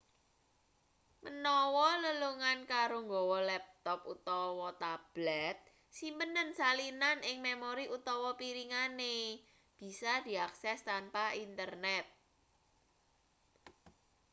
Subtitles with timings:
[1.23, 5.57] menawa lelungan karo nggawa laptop utawa tablet
[5.97, 9.17] simpenen salinan ing memori utawa piringane
[9.79, 12.05] bisa diakses tanpa internet